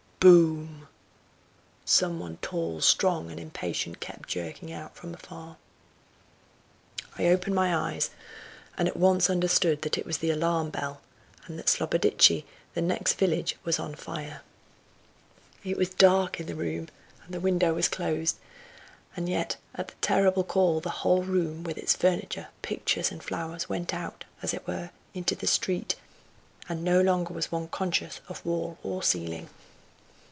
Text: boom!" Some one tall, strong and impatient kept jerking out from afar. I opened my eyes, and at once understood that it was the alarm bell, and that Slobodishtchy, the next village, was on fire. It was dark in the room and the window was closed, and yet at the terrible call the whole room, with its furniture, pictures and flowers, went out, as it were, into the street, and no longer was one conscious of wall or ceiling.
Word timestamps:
boom!" 0.21 0.87
Some 1.83 2.19
one 2.19 2.37
tall, 2.43 2.79
strong 2.81 3.31
and 3.31 3.39
impatient 3.39 3.99
kept 3.99 4.29
jerking 4.29 4.71
out 4.71 4.95
from 4.95 5.11
afar. 5.15 5.57
I 7.17 7.25
opened 7.25 7.55
my 7.55 7.75
eyes, 7.75 8.11
and 8.77 8.87
at 8.87 8.95
once 8.95 9.31
understood 9.31 9.81
that 9.81 9.97
it 9.97 10.05
was 10.05 10.19
the 10.19 10.29
alarm 10.29 10.69
bell, 10.69 11.01
and 11.47 11.57
that 11.57 11.65
Slobodishtchy, 11.69 12.45
the 12.75 12.83
next 12.83 13.13
village, 13.13 13.55
was 13.63 13.79
on 13.79 13.95
fire. 13.95 14.43
It 15.63 15.75
was 15.75 15.89
dark 15.89 16.39
in 16.39 16.45
the 16.45 16.53
room 16.53 16.89
and 17.25 17.33
the 17.33 17.39
window 17.39 17.73
was 17.73 17.87
closed, 17.87 18.35
and 19.15 19.27
yet 19.27 19.55
at 19.73 19.87
the 19.87 19.95
terrible 20.01 20.43
call 20.43 20.79
the 20.81 20.91
whole 21.01 21.23
room, 21.23 21.63
with 21.63 21.79
its 21.79 21.95
furniture, 21.95 22.49
pictures 22.61 23.09
and 23.11 23.23
flowers, 23.23 23.67
went 23.67 23.91
out, 23.91 24.23
as 24.43 24.53
it 24.53 24.67
were, 24.67 24.91
into 25.15 25.33
the 25.33 25.47
street, 25.47 25.95
and 26.69 26.83
no 26.83 27.01
longer 27.01 27.33
was 27.33 27.51
one 27.51 27.67
conscious 27.67 28.21
of 28.29 28.45
wall 28.45 28.77
or 28.83 29.01
ceiling. 29.01 29.49